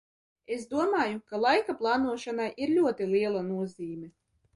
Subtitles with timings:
[0.53, 4.09] Es domāju, ka laika plānošanai ir ļoti liela nozīme.